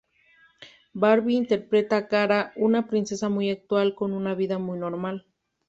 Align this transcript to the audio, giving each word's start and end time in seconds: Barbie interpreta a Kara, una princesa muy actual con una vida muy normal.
Barbie 0.93 1.35
interpreta 1.35 1.95
a 1.97 2.07
Kara, 2.07 2.53
una 2.55 2.87
princesa 2.87 3.29
muy 3.29 3.51
actual 3.51 3.93
con 3.93 4.13
una 4.13 4.33
vida 4.33 4.57
muy 4.57 4.79
normal. 4.79 5.27